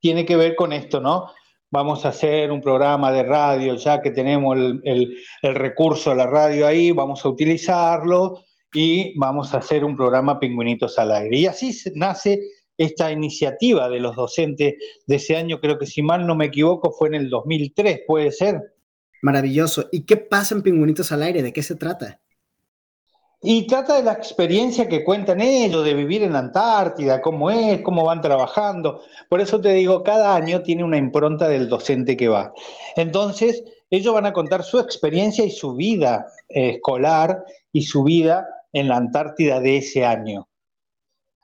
tiene 0.00 0.24
que 0.24 0.36
ver 0.36 0.54
con 0.54 0.72
esto, 0.72 1.00
¿no? 1.00 1.32
Vamos 1.70 2.04
a 2.04 2.08
hacer 2.08 2.50
un 2.50 2.62
programa 2.62 3.12
de 3.12 3.22
radio, 3.22 3.74
ya 3.74 4.00
que 4.00 4.10
tenemos 4.10 4.56
el, 4.84 5.16
recurso 5.42 6.10
de 6.10 6.16
la 6.16 6.26
radio 6.26 6.66
ahí, 6.66 6.92
vamos 6.92 7.24
a 7.24 7.28
utilizarlo 7.28 8.44
y 8.72 9.18
vamos 9.18 9.52
a 9.52 9.58
hacer 9.58 9.84
un 9.84 9.94
programa 9.94 10.40
Pingüinitos 10.40 10.98
al 10.98 11.12
aire. 11.12 11.36
Y 11.36 11.46
así 11.46 11.76
nace 11.94 12.40
esta 12.78 13.12
iniciativa 13.12 13.88
de 13.88 14.00
los 14.00 14.16
docentes 14.16 14.74
de 15.06 15.16
ese 15.16 15.36
año, 15.36 15.60
creo 15.60 15.78
que 15.78 15.86
si 15.86 16.00
mal 16.00 16.26
no 16.26 16.34
me 16.34 16.46
equivoco 16.46 16.90
fue 16.92 17.08
en 17.08 17.14
el 17.16 17.28
2003, 17.28 18.02
¿puede 18.06 18.32
ser? 18.32 18.60
Maravilloso. 19.20 19.88
¿Y 19.92 20.06
qué 20.06 20.16
pasa 20.16 20.54
en 20.54 20.62
Pingüinitos 20.62 21.12
al 21.12 21.22
aire? 21.22 21.42
¿De 21.42 21.52
qué 21.52 21.62
se 21.62 21.74
trata? 21.74 22.20
Y 23.40 23.68
trata 23.68 23.96
de 23.96 24.02
la 24.02 24.12
experiencia 24.12 24.88
que 24.88 25.04
cuentan 25.04 25.40
ellos, 25.40 25.84
de 25.84 25.94
vivir 25.94 26.24
en 26.24 26.32
la 26.32 26.40
Antártida, 26.40 27.22
cómo 27.22 27.50
es, 27.50 27.82
cómo 27.82 28.04
van 28.04 28.20
trabajando. 28.20 29.02
Por 29.28 29.40
eso 29.40 29.60
te 29.60 29.72
digo, 29.74 30.02
cada 30.02 30.34
año 30.34 30.62
tiene 30.62 30.82
una 30.82 30.96
impronta 30.96 31.48
del 31.48 31.68
docente 31.68 32.16
que 32.16 32.26
va. 32.26 32.52
Entonces, 32.96 33.62
ellos 33.90 34.12
van 34.12 34.26
a 34.26 34.32
contar 34.32 34.64
su 34.64 34.80
experiencia 34.80 35.44
y 35.44 35.52
su 35.52 35.76
vida 35.76 36.26
eh, 36.48 36.70
escolar 36.70 37.44
y 37.72 37.82
su 37.82 38.02
vida 38.02 38.44
en 38.72 38.88
la 38.88 38.96
Antártida 38.96 39.60
de 39.60 39.76
ese 39.76 40.04
año. 40.04 40.48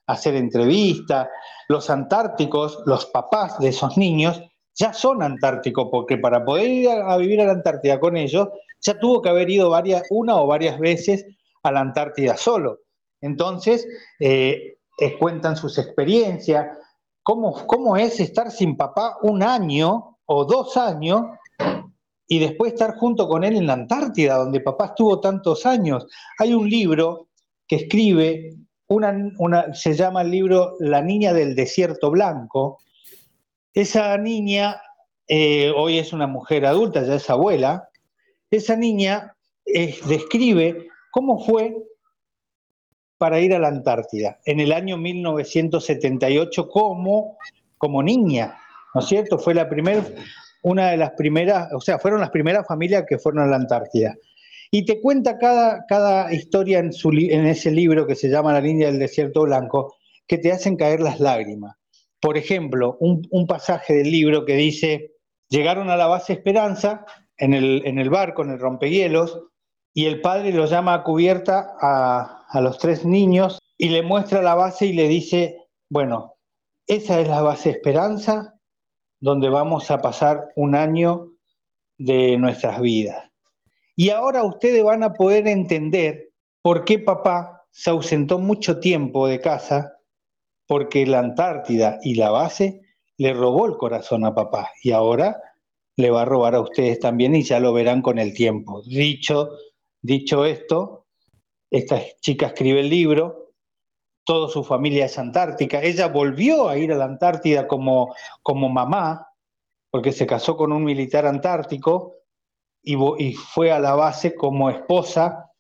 Hacer 0.08 0.34
entrevistas. 0.34 1.28
Los 1.68 1.90
antárticos, 1.90 2.82
los 2.86 3.06
papás 3.06 3.58
de 3.60 3.68
esos 3.68 3.96
niños, 3.96 4.42
ya 4.74 4.92
son 4.92 5.22
antárticos, 5.22 5.88
porque 5.92 6.18
para 6.18 6.44
poder 6.44 6.68
ir 6.68 6.88
a, 6.88 7.16
vivir 7.16 7.40
a 7.40 7.46
la 7.46 7.52
Antártida 7.52 8.00
con 8.00 8.16
ellos, 8.16 8.48
ya 8.80 8.98
tuvo 8.98 9.22
que 9.22 9.28
haber 9.28 9.48
ido 9.48 9.70
varias, 9.70 10.02
una 10.10 10.36
o 10.36 10.48
varias 10.48 10.78
veces 10.80 11.24
a 11.64 11.73
la 11.73 11.80
Antártida 11.80 12.37
solo. 12.37 12.80
Entonces, 13.21 13.87
eh, 14.21 14.76
cuentan 15.18 15.56
sus 15.56 15.78
experiencias, 15.78 16.78
cómo, 17.23 17.66
cómo 17.66 17.97
es 17.97 18.21
estar 18.21 18.50
sin 18.50 18.76
papá 18.76 19.16
un 19.23 19.42
año 19.42 20.18
o 20.26 20.44
dos 20.44 20.76
años 20.76 21.23
y 22.26 22.38
después 22.38 22.73
estar 22.73 22.97
junto 22.97 23.28
con 23.28 23.44
él 23.44 23.56
en 23.56 23.66
la 23.66 23.75
Antártida, 23.75 24.37
donde 24.37 24.61
papá 24.61 24.87
estuvo 24.87 25.21
tantos 25.21 25.66
años. 25.66 26.06
Hay 26.38 26.54
un 26.54 26.68
libro 26.68 27.28
que 27.66 27.76
escribe, 27.76 28.54
una, 28.88 29.75
se 29.75 29.94
llama 29.94 30.23
el 30.23 30.30
libro 30.30 30.76
La 30.80 31.02
niña 31.02 31.33
del 31.33 31.54
desierto 31.54 32.11
blanco. 32.11 32.78
Esa 33.73 34.16
niña, 34.18 34.80
eh, 35.26 35.73
hoy 35.75 35.99
es 35.99 36.12
una 36.12 36.26
mujer 36.26 36.66
adulta, 36.66 37.02
ya 37.02 37.16
es 37.16 37.28
abuela, 37.28 37.88
esa 38.50 38.76
niña 38.76 39.35
eh, 39.66 39.99
describe 40.06 40.88
¿Cómo 41.14 41.38
fue 41.38 41.76
para 43.18 43.38
ir 43.38 43.54
a 43.54 43.61
la 43.61 43.68
Antártida 43.68 44.40
en 44.44 44.59
el 44.59 44.73
año 44.73 44.97
1978 44.97 46.68
como, 46.68 47.38
como 47.78 48.02
niña? 48.02 48.59
¿No 48.92 49.00
es 49.00 49.06
cierto? 49.06 49.38
Fue 49.38 49.54
la 49.54 49.68
primera, 49.68 50.04
una 50.64 50.90
de 50.90 50.97
las 50.97 51.12
primeras, 51.12 51.73
o 51.73 51.80
sea, 51.80 52.00
fueron 52.00 52.21
las 52.21 52.30
primeras 52.30 52.66
familias 52.66 53.04
que 53.09 53.18
fueron 53.18 53.44
a 53.44 53.47
la 53.47 53.54
Antártida. 53.54 54.16
Y 54.73 54.85
te 54.87 55.00
cuenta 55.00 55.38
cada, 55.38 55.85
cada 55.88 56.35
historia 56.35 56.80
en, 56.80 56.92
su, 56.92 57.11
en 57.12 57.47
ese 57.47 57.71
libro 57.71 58.09
que 58.09 58.16
se 58.16 58.28
llama 58.28 58.52
La 58.52 58.61
línea 58.61 58.88
del 58.88 58.99
desierto 58.99 59.42
blanco, 59.42 59.94
que 60.26 60.38
te 60.38 60.50
hacen 60.50 60.76
caer 60.76 60.99
las 60.99 61.21
lágrimas. 61.21 61.76
Por 62.21 62.37
ejemplo, 62.37 62.97
un, 62.99 63.25
un 63.30 63.47
pasaje 63.47 63.94
del 63.94 64.11
libro 64.11 64.44
que 64.44 64.56
dice, 64.56 65.12
llegaron 65.49 65.90
a 65.90 65.97
la 65.97 66.09
base 66.09 66.33
Esperanza 66.33 67.06
en 67.37 67.54
el, 67.54 67.83
en 67.87 68.00
el 68.00 68.11
barco, 68.11 68.42
en 68.42 68.50
el 68.50 68.59
rompehielos, 68.59 69.38
y 69.94 70.06
el 70.06 70.20
padre 70.20 70.52
lo 70.52 70.66
llama 70.66 70.92
a 70.94 71.02
cubierta 71.04 71.76
a, 71.80 72.44
a 72.48 72.60
los 72.60 72.78
tres 72.78 73.04
niños 73.04 73.60
y 73.78 73.88
le 73.88 74.02
muestra 74.02 74.42
la 74.42 74.56
base 74.56 74.86
y 74.86 74.92
le 74.92 75.08
dice, 75.08 75.68
bueno, 75.88 76.34
esa 76.86 77.20
es 77.20 77.28
la 77.28 77.40
base 77.40 77.70
Esperanza, 77.70 78.54
donde 79.20 79.48
vamos 79.48 79.90
a 79.90 80.02
pasar 80.02 80.48
un 80.56 80.74
año 80.74 81.30
de 81.96 82.36
nuestras 82.38 82.80
vidas. 82.80 83.30
Y 83.96 84.10
ahora 84.10 84.42
ustedes 84.42 84.82
van 84.82 85.04
a 85.04 85.12
poder 85.12 85.46
entender 85.46 86.32
por 86.60 86.84
qué 86.84 86.98
papá 86.98 87.62
se 87.70 87.90
ausentó 87.90 88.38
mucho 88.38 88.80
tiempo 88.80 89.28
de 89.28 89.40
casa, 89.40 89.98
porque 90.66 91.06
la 91.06 91.20
Antártida 91.20 91.98
y 92.02 92.16
la 92.16 92.30
base 92.30 92.80
le 93.16 93.32
robó 93.32 93.66
el 93.66 93.76
corazón 93.76 94.24
a 94.24 94.34
papá 94.34 94.70
y 94.82 94.90
ahora 94.90 95.40
le 95.96 96.10
va 96.10 96.22
a 96.22 96.24
robar 96.24 96.56
a 96.56 96.60
ustedes 96.60 96.98
también 96.98 97.36
y 97.36 97.44
ya 97.44 97.60
lo 97.60 97.72
verán 97.72 98.02
con 98.02 98.18
el 98.18 98.34
tiempo. 98.34 98.82
Dicho 98.82 99.50
Dicho 100.04 100.44
esto, 100.44 101.06
esta 101.70 101.99
chica 102.20 102.49
escribe 102.49 102.80
el 102.80 102.90
libro, 102.90 103.52
toda 104.23 104.50
su 104.50 104.62
familia 104.62 105.06
es 105.06 105.18
antártica, 105.18 105.80
ella 105.82 106.08
volvió 106.08 106.68
a 106.68 106.76
ir 106.76 106.92
a 106.92 106.96
la 106.96 107.06
Antártida 107.06 107.66
como, 107.66 108.14
como 108.42 108.68
mamá, 108.68 109.26
porque 109.90 110.12
se 110.12 110.26
casó 110.26 110.58
con 110.58 110.73
un 110.73 110.84
militar 110.84 111.25
antártico 111.25 112.16
y, 112.82 112.99
y 113.18 113.32
fue 113.32 113.73
a 113.73 113.78
la 113.78 113.94
base 113.94 114.34
como 114.34 114.68
esposa 114.68 115.50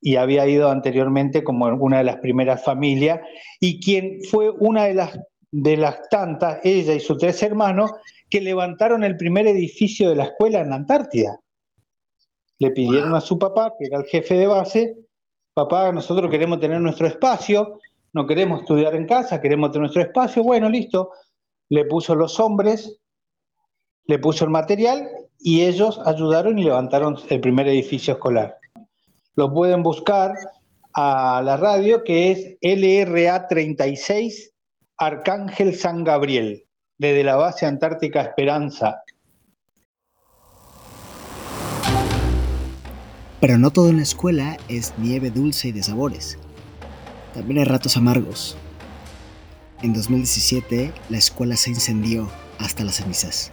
y 0.00 0.14
había 0.14 0.46
ido 0.46 0.70
anteriormente 0.70 1.42
como 1.42 1.66
una 1.66 1.98
de 1.98 2.04
las 2.04 2.18
primeras 2.18 2.64
familias, 2.64 3.18
y 3.58 3.80
quien 3.80 4.20
fue 4.30 4.48
una 4.48 4.84
de 4.84 4.94
las, 4.94 5.18
de 5.50 5.76
las 5.76 6.08
tantas, 6.08 6.60
ella 6.62 6.94
y 6.94 7.00
sus 7.00 7.18
tres 7.18 7.42
hermanos, 7.42 7.90
que 8.30 8.40
levantaron 8.40 9.02
el 9.02 9.16
primer 9.16 9.48
edificio 9.48 10.08
de 10.10 10.14
la 10.14 10.24
escuela 10.26 10.60
en 10.60 10.70
la 10.70 10.76
Antártida. 10.76 11.40
Le 12.58 12.70
pidieron 12.70 13.14
a 13.14 13.20
su 13.20 13.38
papá, 13.38 13.74
que 13.78 13.86
era 13.86 13.98
el 13.98 14.04
jefe 14.04 14.34
de 14.34 14.46
base, 14.46 14.96
papá, 15.54 15.92
nosotros 15.92 16.30
queremos 16.30 16.60
tener 16.60 16.80
nuestro 16.80 17.06
espacio, 17.06 17.80
no 18.12 18.26
queremos 18.26 18.60
estudiar 18.60 18.94
en 18.94 19.06
casa, 19.06 19.40
queremos 19.40 19.70
tener 19.70 19.82
nuestro 19.82 20.02
espacio, 20.02 20.42
bueno, 20.42 20.68
listo. 20.68 21.10
Le 21.68 21.84
puso 21.84 22.14
los 22.14 22.40
hombres, 22.40 23.00
le 24.04 24.18
puso 24.18 24.44
el 24.44 24.50
material 24.50 25.08
y 25.38 25.62
ellos 25.62 26.00
ayudaron 26.04 26.58
y 26.58 26.64
levantaron 26.64 27.16
el 27.28 27.40
primer 27.40 27.68
edificio 27.68 28.14
escolar 28.14 28.58
lo 29.38 29.54
pueden 29.54 29.84
buscar 29.84 30.34
a 30.94 31.40
la 31.44 31.56
radio 31.56 32.02
que 32.02 32.32
es 32.32 32.56
LRA 32.60 33.46
36 33.46 34.52
Arcángel 34.96 35.76
San 35.76 36.02
Gabriel, 36.02 36.64
desde 36.98 37.22
la 37.22 37.36
base 37.36 37.64
Antártica 37.64 38.20
Esperanza. 38.22 39.00
Pero 43.40 43.58
no 43.58 43.70
todo 43.70 43.88
en 43.88 43.96
la 43.96 44.02
escuela 44.02 44.56
es 44.68 44.94
nieve 44.98 45.30
dulce 45.30 45.68
y 45.68 45.72
de 45.72 45.82
sabores. 45.82 46.38
También 47.34 47.58
hay 47.58 47.64
ratos 47.64 47.96
amargos. 47.96 48.56
En 49.82 49.92
2017 49.92 50.92
la 51.08 51.18
escuela 51.18 51.56
se 51.56 51.70
incendió 51.70 52.28
hasta 52.58 52.84
las 52.84 52.96
cenizas. 52.96 53.52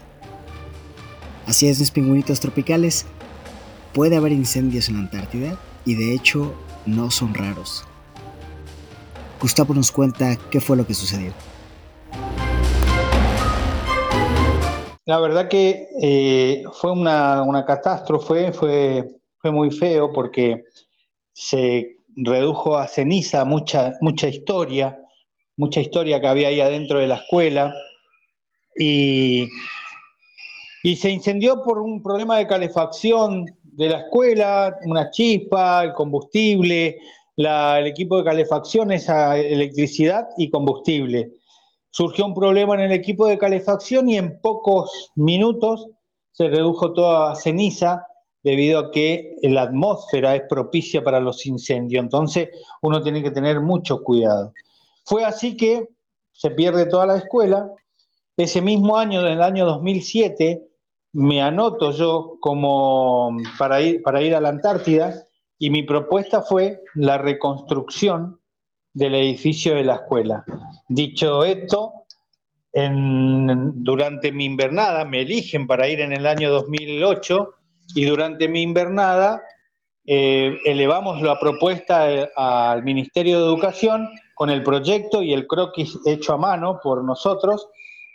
Así 1.46 1.68
es, 1.68 1.80
mis 1.80 1.92
pingüinitos 1.92 2.40
tropicales. 2.40 3.06
¿Puede 3.94 4.16
haber 4.16 4.32
incendios 4.32 4.90
en 4.90 4.96
la 4.96 5.02
Antártida? 5.02 5.58
y 5.86 5.96
de 5.96 6.14
hecho 6.14 6.54
no 6.86 7.12
son 7.12 7.34
raros. 7.34 7.86
Gustavo 9.40 9.74
nos 9.74 9.92
cuenta 9.92 10.36
qué 10.50 10.60
fue 10.60 10.76
lo 10.76 10.86
que 10.86 10.94
sucedió. 10.94 11.32
La 15.06 15.20
verdad 15.20 15.48
que 15.48 15.88
eh, 16.02 16.64
fue 16.74 16.92
una, 16.92 17.64
catástrofe, 17.68 18.52
fue, 18.52 19.08
fue 19.46 19.52
muy 19.52 19.70
feo 19.70 20.12
porque 20.12 20.64
se 21.32 21.98
redujo 22.16 22.80
a 22.80 22.88
ceniza 22.88 23.46
mucha, 23.46 23.94
mucha 24.02 24.28
historia, 24.28 24.98
mucha 25.56 25.82
historia 25.82 26.20
que 26.20 26.26
había 26.26 26.48
ahí 26.48 26.62
adentro 26.62 26.98
de 26.98 27.06
la 27.06 27.18
escuela 27.18 27.72
y, 28.76 29.48
y 30.82 30.96
se 30.96 31.12
incendió 31.12 31.62
por 31.62 31.78
un 31.78 32.02
problema 32.02 32.40
de 32.40 32.48
calefacción 32.48 33.46
de 33.62 33.90
la 33.90 34.00
escuela, 34.00 34.80
una 34.84 35.12
chispa, 35.12 35.84
el 35.84 35.94
combustible, 35.94 36.98
el 37.38 37.86
equipo 37.86 38.18
de 38.18 38.24
calefacción, 38.24 38.92
esa 38.92 39.38
electricidad 39.38 40.26
y 40.40 40.50
combustible. 40.50 41.34
Surgió 41.92 42.26
un 42.26 42.34
problema 42.34 42.74
en 42.74 42.80
el 42.80 42.94
equipo 42.94 43.28
de 43.28 43.38
calefacción 43.38 44.10
y 44.10 44.18
en 44.18 44.42
pocos 44.42 45.12
minutos 45.14 45.86
se 46.32 46.48
redujo 46.48 46.94
toda 46.94 47.36
ceniza 47.36 48.08
debido 48.46 48.78
a 48.78 48.92
que 48.92 49.36
la 49.42 49.64
atmósfera 49.64 50.36
es 50.36 50.44
propicia 50.48 51.04
para 51.04 51.20
los 51.20 51.48
incendios. 51.48 52.04
Entonces 52.04 52.50
uno 52.84 53.02
tiene 53.02 53.24
que 53.24 53.32
tener 53.32 53.60
mucho 53.60 54.04
cuidado. 54.04 54.54
Fue 55.04 55.26
así 55.26 55.58
que 55.58 55.90
se 56.32 56.52
pierde 56.52 56.86
toda 56.86 57.08
la 57.08 57.18
escuela. 57.18 57.72
Ese 58.38 58.62
mismo 58.62 59.00
año, 59.00 59.26
en 59.26 59.34
el 59.34 59.42
año 59.42 59.66
2007, 59.66 60.62
me 61.14 61.42
anoto 61.42 61.90
yo 61.90 62.38
como 62.40 63.36
para 63.58 63.82
ir, 63.82 64.04
para 64.04 64.22
ir 64.22 64.36
a 64.36 64.42
la 64.42 64.50
Antártida 64.50 65.26
y 65.58 65.72
mi 65.72 65.82
propuesta 65.82 66.44
fue 66.44 66.84
la 66.94 67.18
reconstrucción 67.18 68.40
del 68.94 69.16
edificio 69.16 69.74
de 69.74 69.86
la 69.86 69.96
escuela. 69.96 70.46
Dicho 70.88 71.44
esto, 71.44 71.94
durante 72.72 74.32
mi 74.32 74.46
invernada, 74.46 75.04
me 75.04 75.22
eligen 75.22 75.66
para 75.66 75.88
ir 75.88 76.02
en 76.02 76.14
el 76.14 76.28
año 76.28 76.52
2008 76.52 77.56
y 77.94 78.06
durante 78.06 78.48
mi 78.48 78.62
invernada 78.62 79.44
eh, 80.06 80.58
elevamos 80.66 81.22
la 81.22 81.40
propuesta 81.40 82.12
eh, 82.12 82.30
al 82.36 82.84
Ministerio 82.84 83.40
de 83.40 83.46
Educación 83.46 84.10
con 84.36 84.50
el 84.50 84.64
proyecto 84.64 85.22
y 85.22 85.34
el 85.34 85.48
croquis 85.48 85.98
hecho 86.06 86.34
a 86.34 86.38
mano 86.38 86.80
por 86.82 87.04
nosotros 87.04 87.68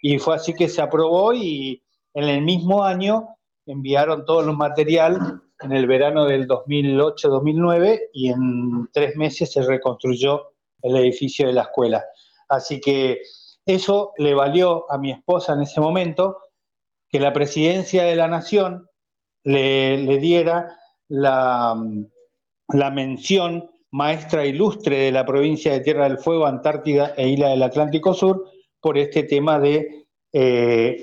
y 0.03 0.19
fue 0.19 0.37
así 0.37 0.55
que 0.55 0.69
se 0.69 0.83
aprobó 0.83 1.33
y 1.33 1.83
en 2.15 2.25
el 2.25 2.43
mismo 2.43 2.85
año 2.85 3.37
enviaron 3.67 4.25
todos 4.25 4.45
los 4.45 4.57
material 4.57 5.43
en 5.61 5.73
el 5.73 5.87
verano 5.87 6.25
del 6.25 6.49
2008-2009 6.49 8.01
y 8.13 8.31
en 8.31 8.89
tres 8.93 9.17
meses 9.17 9.53
se 9.53 9.63
reconstruyó 9.63 10.53
el 10.83 10.97
edificio 10.97 11.47
de 11.47 11.53
la 11.53 11.63
escuela. 11.63 12.05
Así 12.49 12.81
que 12.81 13.21
eso 13.67 14.13
le 14.17 14.35
valió 14.35 14.91
a 14.91 14.99
mi 14.99 15.13
esposa 15.13 15.53
en 15.53 15.63
ese 15.63 15.81
momento 15.81 16.39
que 17.09 17.21
la 17.21 17.33
presidencia 17.33 18.05
de 18.05 18.17
la 18.17 18.29
nación 18.29 18.89
le, 19.45 20.19
diera 20.19 20.79
la, 21.09 21.77
la 22.69 22.91
mención 22.91 23.71
maestra 23.91 24.47
ilustre 24.47 24.99
de 24.99 25.13
la 25.13 25.27
provincia 25.27 25.73
de 25.73 25.81
Tierra 25.81 26.05
del 26.05 26.19
Fuego, 26.19 26.47
Antártida 26.47 27.15
e 27.17 27.29
Isla 27.29 27.49
del 27.49 27.63
Atlántico 27.63 28.15
Sur 28.15 28.51
por 28.81 28.97
este 28.97 29.25
tema 29.25 29.59
de 29.59 30.01
eh, 30.33 31.03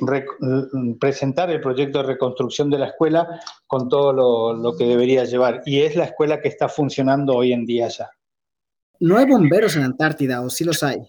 presentar 1.00 1.50
el 1.50 1.60
proyecto 1.60 2.00
de 2.00 2.06
reconstrucción 2.06 2.70
de 2.70 2.80
la 2.80 2.88
escuela 2.88 3.42
con 3.66 3.90
todo 3.90 4.14
lo, 4.54 4.78
que 4.78 4.86
debería 4.86 5.26
llevar. 5.26 5.62
Y 5.66 5.82
es 5.82 5.96
la 5.96 6.06
escuela 6.06 6.40
que 6.40 6.48
está 6.48 6.70
funcionando 6.70 7.36
hoy 7.36 7.52
en 7.52 7.66
día 7.66 7.90
ya. 7.90 8.10
¿No 9.00 9.18
hay 9.18 9.26
bomberos 9.26 9.76
en 9.76 9.84
Antártida 9.84 10.42
o 10.42 10.50
sí 10.50 10.64
los 10.64 10.82
hay? 10.82 11.00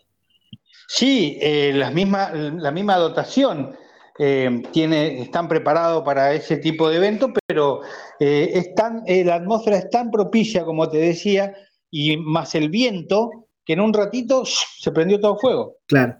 Sí, 0.88 1.38
eh, 1.40 1.72
la, 1.74 1.90
misma, 1.90 2.30
la 2.32 2.70
misma 2.70 2.96
dotación. 2.96 3.76
Eh, 4.18 4.62
tiene, 4.72 5.22
están 5.22 5.48
preparados 5.48 6.02
para 6.04 6.32
ese 6.32 6.56
tipo 6.56 6.88
de 6.88 6.96
evento, 6.96 7.32
pero 7.46 7.80
están, 8.18 9.04
la 9.06 9.36
atmósfera 9.36 9.78
es 9.78 9.90
tan 9.90 10.10
propicia, 10.10 10.64
como 10.64 10.88
te 10.88 10.98
decía, 10.98 11.54
y 11.90 12.16
más 12.16 12.54
el 12.54 12.68
viento, 12.68 13.48
que 13.64 13.74
en 13.74 13.80
un 13.80 13.92
ratito 13.92 14.44
se 14.44 14.90
prendió 14.92 15.20
todo 15.20 15.38
fuego. 15.38 15.76
Claro. 15.86 16.16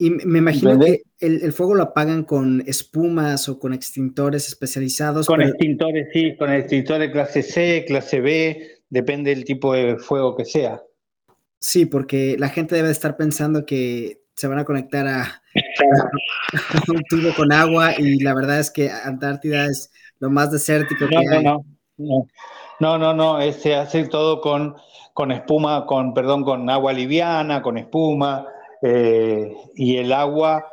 Y 0.00 0.08
me 0.08 0.38
imagino 0.38 0.78
que 0.78 1.02
el, 1.18 1.52
fuego 1.52 1.74
lo 1.74 1.82
apagan 1.82 2.24
con 2.24 2.64
espumas 2.66 3.50
o 3.50 3.58
con 3.58 3.74
extintores 3.74 4.48
especializados. 4.48 5.26
Con 5.26 5.42
extintores, 5.42 6.08
sí, 6.12 6.34
con 6.38 6.50
extintores 6.50 7.12
clase 7.12 7.42
C, 7.42 7.84
clase 7.86 8.20
B, 8.20 8.82
depende 8.88 9.28
del 9.34 9.44
tipo 9.44 9.74
de 9.74 9.98
fuego 9.98 10.34
que 10.34 10.46
sea. 10.46 10.82
Sí, 11.58 11.84
porque 11.84 12.36
la 12.38 12.48
gente 12.48 12.76
debe 12.76 12.90
estar 12.90 13.18
pensando 13.18 13.66
que 13.66 14.19
se 14.40 14.48
van 14.48 14.58
a 14.58 14.64
conectar 14.64 15.06
a, 15.06 15.42
un 16.88 17.02
tubo 17.10 17.34
con 17.36 17.52
agua 17.52 17.92
y 17.98 18.20
la 18.20 18.32
verdad 18.32 18.58
es 18.58 18.70
que 18.70 18.90
Antártida 18.90 19.66
es 19.66 19.92
lo 20.18 20.30
más 20.30 20.50
desértico 20.50 21.06
que 21.06 21.14
no, 21.14 21.20
hay. 21.20 21.44
No, 21.44 21.62
no, 21.98 22.26
no, 22.80 22.98
no, 22.98 23.12
no, 23.12 23.52
se 23.52 23.74
hace 23.74 24.08
todo 24.08 24.40
con, 24.40 24.76
con 25.12 25.30
espuma, 25.30 25.84
con, 25.84 26.14
perdón, 26.14 26.44
con 26.44 26.70
agua 26.70 26.94
liviana, 26.94 27.60
con 27.60 27.76
espuma 27.76 28.46
eh, 28.80 29.54
y 29.74 29.98
el 29.98 30.10
agua 30.10 30.66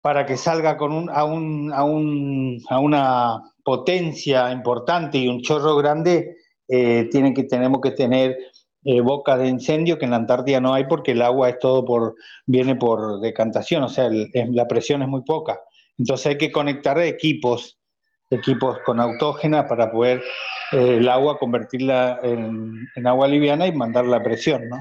para 0.00 0.26
que 0.26 0.36
salga 0.36 0.76
con 0.76 0.92
un, 0.92 1.10
a, 1.10 1.22
un, 1.24 1.72
a, 1.72 1.84
un, 1.84 2.60
a, 2.68 2.80
una 2.80 3.52
potencia 3.62 4.50
importante 4.50 5.18
y 5.18 5.28
un 5.28 5.42
chorro 5.42 5.76
grande, 5.76 6.38
eh, 6.66 7.08
tiene 7.12 7.32
que, 7.34 7.44
tenemos 7.44 7.80
que 7.80 7.92
tener 7.92 8.36
eh, 8.84 9.00
bocas 9.00 9.38
de 9.38 9.48
incendio 9.48 9.98
que 9.98 10.04
en 10.04 10.12
la 10.12 10.18
Antártida 10.18 10.60
no 10.60 10.74
hay 10.74 10.84
porque 10.84 11.12
el 11.12 11.22
agua 11.22 11.48
es 11.48 11.58
todo 11.58 11.84
por, 11.84 12.14
viene 12.46 12.76
por 12.76 13.20
decantación, 13.20 13.82
o 13.82 13.88
sea, 13.88 14.08
la 14.10 14.68
presión 14.68 15.02
es 15.02 15.08
muy 15.08 15.22
poca. 15.22 15.60
Entonces 15.98 16.26
hay 16.26 16.38
que 16.38 16.52
conectar 16.52 16.98
equipos, 16.98 17.78
equipos 18.30 18.78
con 18.84 19.00
autógena 19.00 19.66
para 19.66 19.90
poder 19.90 20.22
el 20.72 21.08
agua 21.08 21.38
convertirla 21.38 22.18
en, 22.22 22.88
en 22.96 23.06
agua 23.06 23.28
liviana 23.28 23.66
y 23.66 23.72
mandar 23.72 24.06
la 24.06 24.22
presión, 24.22 24.68
¿no? 24.68 24.78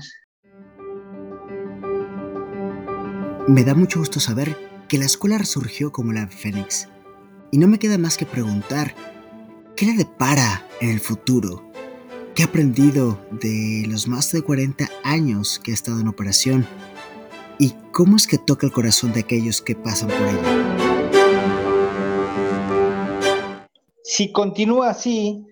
Me 3.48 3.64
da 3.66 3.76
mucho 3.76 4.00
gusto 4.00 4.20
saber 4.20 4.56
que 4.88 4.98
la 4.98 5.06
escuela 5.06 5.38
resurgió 5.38 5.92
como 5.92 6.14
la 6.14 6.28
Fénix. 6.28 6.88
Y 7.52 7.58
no 7.58 7.68
me 7.68 7.78
queda 7.78 7.98
más 7.98 8.18
que 8.18 8.26
preguntar, 8.26 8.96
¿qué 9.76 9.86
le 9.86 9.94
depara 9.94 10.66
en 10.80 10.92
el 10.92 11.00
futuro? 11.00 11.73
¿Qué 12.36 12.42
ha 12.42 12.48
aprendido 12.48 13.20
de 13.30 13.86
los 13.88 14.08
más 14.08 14.32
de 14.32 14.42
40 14.42 14.86
años 15.04 15.60
que 15.60 15.70
ha 15.70 15.76
estado 15.76 16.00
en 16.00 16.08
operación? 16.08 16.66
¿Y 17.60 17.74
cómo 17.92 18.16
es 18.16 18.26
que 18.26 18.40
toca 18.40 18.66
el 18.66 18.74
corazón 18.74 19.14
de 19.14 19.20
aquellos 19.20 19.62
que 19.62 19.76
pasan 19.76 20.10
por 20.10 20.18
ella? 20.18 20.42
Si 24.04 24.32
continúa 24.32 24.90
así, 24.90 25.46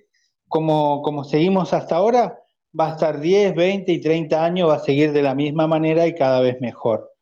como, 0.48 1.04
como 1.04 1.24
seguimos 1.24 1.72
hasta 1.72 1.98
ahora, 1.98 2.40
va 2.78 2.88
a 2.88 2.92
estar 2.94 3.20
10, 3.20 3.54
20 3.54 3.92
y 3.92 4.02
30 4.02 4.44
años, 4.44 4.70
va 4.70 4.78
a 4.78 4.80
seguir 4.80 5.12
de 5.12 5.22
la 5.22 5.36
misma 5.36 5.68
manera 5.68 6.08
y 6.08 6.16
cada 6.16 6.40
vez 6.42 6.60
mejor. 6.62 7.14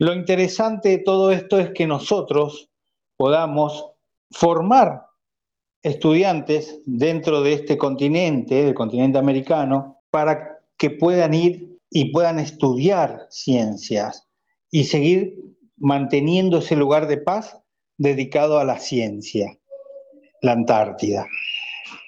Lo 0.00 0.14
interesante 0.14 0.88
de 0.88 0.98
todo 0.98 1.30
esto 1.30 1.60
es 1.60 1.70
que 1.70 1.86
nosotros 1.86 2.68
podamos 3.16 3.84
formar 4.32 5.09
estudiantes 5.82 6.80
dentro 6.84 7.42
de 7.42 7.54
este 7.54 7.78
continente, 7.78 8.64
del 8.64 8.74
continente 8.74 9.18
americano, 9.18 10.02
para 10.10 10.58
que 10.76 10.90
puedan 10.90 11.34
ir 11.34 11.78
y 11.90 12.12
puedan 12.12 12.38
estudiar 12.38 13.26
ciencias 13.30 14.28
y 14.70 14.84
seguir 14.84 15.36
manteniendo 15.76 16.58
ese 16.58 16.76
lugar 16.76 17.06
de 17.06 17.18
paz 17.18 17.58
dedicado 17.96 18.58
a 18.58 18.64
la 18.64 18.78
ciencia, 18.78 19.58
la 20.42 20.52
Antártida. 20.52 21.26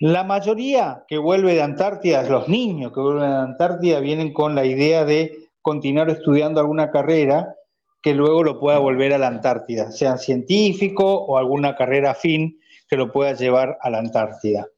La 0.00 0.24
mayoría 0.24 1.04
que 1.08 1.18
vuelve 1.18 1.54
de 1.54 1.62
Antártida, 1.62 2.22
los 2.22 2.48
niños 2.48 2.92
que 2.92 3.00
vuelven 3.00 3.30
de 3.30 3.36
Antártida, 3.36 4.00
vienen 4.00 4.32
con 4.32 4.54
la 4.54 4.64
idea 4.64 5.04
de 5.04 5.48
continuar 5.60 6.10
estudiando 6.10 6.60
alguna 6.60 6.90
carrera 6.90 7.54
que 8.02 8.14
luego 8.14 8.42
lo 8.42 8.58
pueda 8.58 8.78
volver 8.78 9.12
a 9.12 9.18
la 9.18 9.28
Antártida, 9.28 9.90
sea 9.92 10.16
científico 10.16 11.04
o 11.04 11.38
alguna 11.38 11.76
carrera 11.76 12.12
afín 12.12 12.58
que 12.92 12.98
lo 12.98 13.10
pueda 13.10 13.32
llevar 13.32 13.78
a 13.80 13.88
la 13.88 14.00
Antártida. 14.00 14.68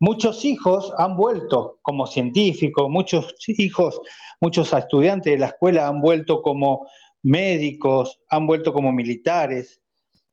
Muchos 0.00 0.44
hijos 0.44 0.92
han 0.98 1.16
vuelto 1.16 1.78
como 1.82 2.08
científicos, 2.08 2.90
muchos 2.90 3.36
hijos, 3.46 4.00
muchos 4.40 4.72
estudiantes 4.72 5.34
de 5.34 5.38
la 5.38 5.46
escuela 5.46 5.86
han 5.86 6.00
vuelto 6.00 6.42
como 6.42 6.88
médicos, 7.22 8.20
han 8.30 8.48
vuelto 8.48 8.72
como 8.72 8.90
militares. 8.90 9.80